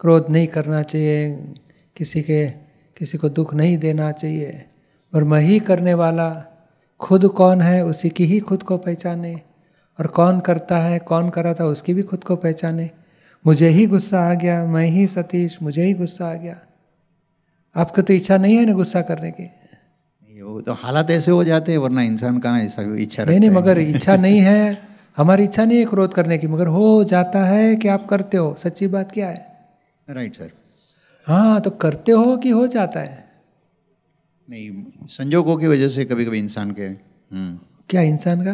[0.00, 1.36] क्रोध नहीं करना चाहिए
[1.96, 2.65] किसी के
[2.96, 4.64] किसी को दुख नहीं देना चाहिए।
[5.14, 6.28] और मैं ही करने वाला
[7.00, 9.40] खुद कौन है उसी की ही खुद को पहचाने।
[9.98, 12.90] और कौन करता है कौन करा था उसकी भी खुद को पहचाने।
[13.46, 16.56] मुझे ही गुस्सा आ गया मैं ही सतीश मुझे ही गुस्सा आ गया।
[17.76, 19.50] आपको तो इच्छा नहीं है ना गुस्सा करने की?
[20.42, 23.78] वो तो हालात ऐसे हो जाते हैं वरना इंसान कहाँ ऐसा इच्छा नहीं नहीं मगर
[23.78, 24.78] इच्छा नहीं है
[25.16, 28.54] हमारी इच्छा नहीं है क्रोध करने की मगर हो जाता है कि आप करते हो।
[28.58, 29.46] सच्ची बात क्या है?
[30.10, 30.50] राइट सर
[31.26, 33.24] हाँ तो करते हो कि हो जाता है?
[34.48, 38.52] नहीं संजोगों की वजह से कभी कभी इंसान के हम्म। क्या इंसान का?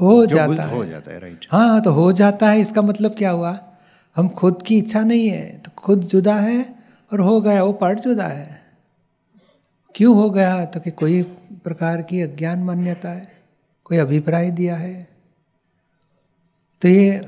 [0.00, 3.30] हो जाता है। हो जाता है राइट हाँ तो हो जाता है इसका मतलब क्या
[3.30, 3.58] हुआ?
[4.16, 6.60] हम खुद की इच्छा नहीं है तो खुद जुदा है
[7.12, 8.60] और हो गया वो पार्ट जुदा है।
[9.94, 10.64] क्यों हो गया?
[10.64, 11.22] तो कि कोई
[11.64, 13.26] प्रकार की अज्ञान मान्यता है
[13.84, 15.08] कोई अभिप्राय दिया है।
[16.82, 17.20] तो ये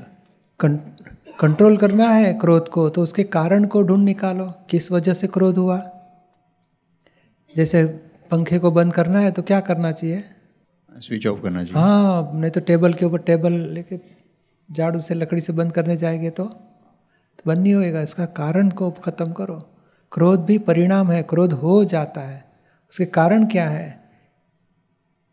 [1.41, 5.57] कंट्रोल करना है क्रोध को तो उसके कारण को ढूंढ निकालो किस वजह से क्रोध
[5.57, 5.77] हुआ।
[7.55, 7.85] जैसे
[8.31, 10.23] पंखे को बंद करना है तो क्या करना चाहिए?
[10.99, 13.99] स्विच ऑफ़ करना चाहिए। हाँ नहीं तो टेबल के ऊपर टेबल लेके
[14.69, 18.91] झाड़ू से लकड़ी से बंद करने जाएँगे तो, तो बंद नहीं होएगा। इसका कारण को
[18.91, 19.55] खत्म करो।
[20.11, 22.45] क्रोध भी परिणाम है क्रोध हो जाता है।
[22.91, 23.99] उसके कारण क्या है?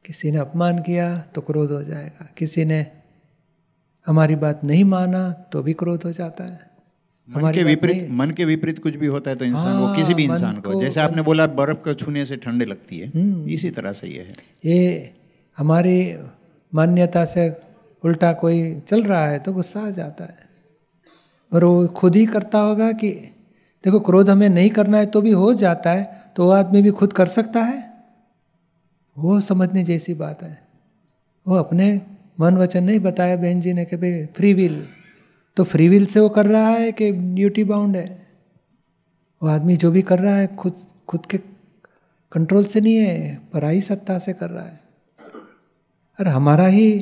[0.05, 2.87] किसी ने अपमान किया तो क्रोध हो जाएगा। किसी ने
[4.09, 6.71] हमारी बात नहीं माना तो भी क्रोध हो जाता है।
[7.29, 10.15] मन के विपरीत मन के विपरीत कुछ भी होता है तो इंसान हाँ, वो किसी
[10.15, 13.49] भी इंसान को, को जैसे आपने बोला बर्फ़ को छूने से ठंडे लगती है। हम्म।
[13.49, 14.33] इसी तरह से ये है।
[14.65, 15.15] ये
[15.59, 16.17] हमारी
[16.75, 17.61] मान्यता से
[18.05, 20.49] उल्टा कोई चल रहा है तो गुस्सा आ जाता है।
[21.53, 23.11] पर वो खुद ही करता होगा कि
[23.85, 26.91] देखो क्रोध हमें नहीं करना है तो भी हो जाता है तो वो आदमी भी
[26.91, 27.93] खुद कर सकता है।
[29.19, 30.69] वो समझने जैसी बात है।
[31.49, 32.01] वो अपने
[32.39, 34.87] मन वचन नहीं बताया बहन जी ने कि भाई फ्री विल
[35.57, 38.27] तो फ्री विल से वो कर रहा है कि ड्यूटी बाउंड है?
[39.43, 40.75] वो आदमी जो भी कर रहा है, खुद
[41.09, 41.39] खुद के
[42.33, 44.81] कंट्रोल से नहीं है, पराई सत्ता से कर रहा है।
[46.19, 46.99] अरे हमारा ही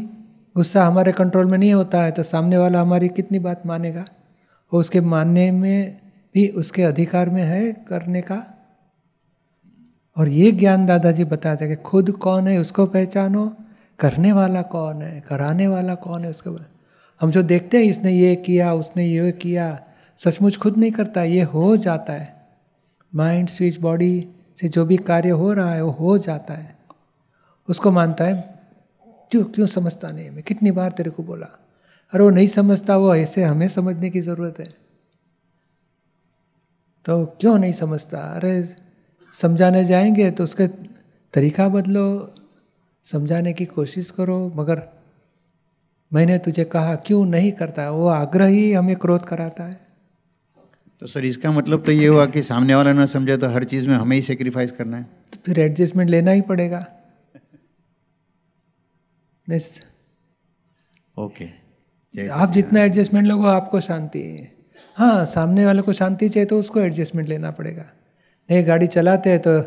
[0.57, 4.05] गुस्सा हमारे कंट्रोल में नहीं होता है तो सामने वाला हमारी कितनी बात मानेगा?
[4.73, 6.01] वो उसके मानने में
[6.35, 8.43] भी उसके अधिकार में है करने का?
[10.17, 13.57] और ये ज्ञान दादाजी बताते हैं कि खुद कौन है, उसको पहचानो
[13.99, 15.21] करने वाला कौन है?
[15.21, 16.67] कराने वाला कौन है उसके बाद?
[17.21, 19.81] हम जो देखते हैं, इसने ये किया, उसने ये किया,
[20.17, 22.47] सचमुच खुद नहीं करता, ये हो जाता है।
[23.15, 24.29] माइंड स्विच बॉडी
[24.61, 26.77] से जो भी कार्य हो रहा है, वो हो जाता है।
[27.69, 28.55] उसको मानता है,
[29.31, 31.47] क्यों क्यों समझता नहीं मैं कितनी बार तेरे को बोला?
[32.15, 34.75] अरे, वो नहीं समझता, वो ऐसे हमें समझने की ज़रूरत है।
[37.05, 38.19] तो क्यों नहीं समझता?
[38.19, 38.77] अरे,
[39.33, 40.67] समझाने जाएँगे तो उसके
[41.35, 42.35] तरीका बदलो
[43.07, 44.83] समझाने की कोशिश करो मगर
[46.13, 47.91] मैंने तुझे कहा क्यों नहीं करता?
[47.91, 49.87] वो आग्रह ही हमें क्रोध कराता है।
[51.01, 53.89] तो सर इसका मतलब तो ये हुआ कि सामने वाला ना समझे तो हर चीज़
[53.89, 55.03] में हमें ही सेक्रीफाइस करना है।
[55.33, 56.87] तो फिर एडजस्टमेंट लेना ही पड़ेगा।
[61.17, 61.49] ओके।
[62.29, 64.53] आप जितना एडजस्टमेंट लोगो आपको शांति है।
[64.97, 67.85] हाँ सामने वाले को शांति चाहिए तो उसको एडजस्टमेंट लेना पड़ेगा।
[68.51, 69.61] नहीं गाड़ी चलाते हैं तो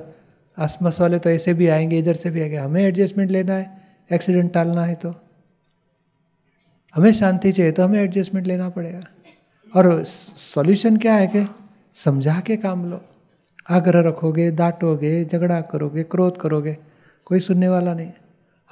[0.59, 3.81] आसपास वाले तो ऐसे भी आएँगे, इधर से भी आएँगे। हमें एडजस्टमेंट लेना है
[4.12, 5.14] एक्सीडेंट टालना है तो।
[6.96, 9.03] हमें शांति चाहिए तो हमें एडजस्टमेंट लेना पड़ेगा।
[9.74, 11.46] और सॉल्यूशन क्या है कि
[11.96, 13.02] समझा के काम लो।
[13.70, 16.78] आग्रह रखोगे, डांटोगे, झगड़ा करोगे, क्रोध करोगे,
[17.26, 18.12] कोई सुनने वाला नहीं।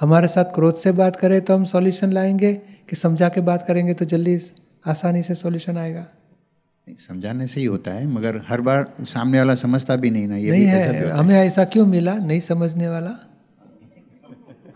[0.00, 3.94] हमारे साथ क्रोध से बात करें तो हम सॉल्यूशन लाएँगे, कि समझा के बात करेंगे
[3.94, 4.38] तो जल्दी
[4.86, 6.06] आसानी से सॉल्यूशन आएगा।
[6.96, 10.50] समझाने से ही होता है मगर हर बार सामने वाला समझता भी नहीं ना ये
[10.50, 13.10] नहीं भी है, ऐसा हमें ऐसा क्यों मिला नहीं समझने वाला?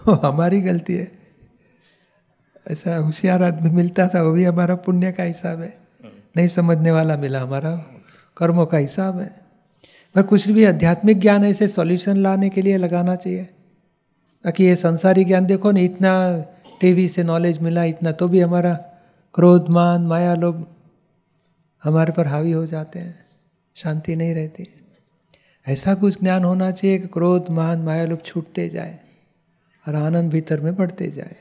[0.28, 1.12] हमारी गलती है।
[2.70, 5.78] ऐसा होशियार आदमी मिलता था वो भी हमारा पुण्य का हिसाब है।
[6.36, 7.76] नहीं समझने वाला मिला हमारा
[8.36, 9.40] कर्मों का हिसाब है।
[10.14, 13.44] पर कुछ भी आध्यात्मिक ज्ञान ऐसे सॉल्यूशन लाने के लिए लगाना चाहिए।
[14.44, 16.44] ताकि ये संसारी ज्ञान देखो ना इतना
[16.80, 18.74] टीवी से नॉलेज मिला इतना तो भी हमारा
[19.34, 20.71] क्रोध मान माया लोभ
[21.84, 23.24] हमारे पर हावी हो जाते हैं,
[23.74, 24.66] शांति नहीं रहती।
[25.68, 29.00] ऐसा कुछ ज्ञान होना चाहिए कि क्रोध, मान, माया लोग छूटते जाए
[29.88, 31.36] और आनंद भीतर में बढ़ते जाए।